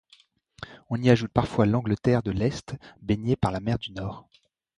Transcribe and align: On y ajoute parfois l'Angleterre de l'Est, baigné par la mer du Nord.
On 0.89 0.99
y 0.99 1.11
ajoute 1.11 1.31
parfois 1.31 1.67
l'Angleterre 1.67 2.23
de 2.23 2.31
l'Est, 2.31 2.75
baigné 3.03 3.35
par 3.35 3.51
la 3.51 3.59
mer 3.59 3.77
du 3.77 3.91
Nord. 3.91 4.27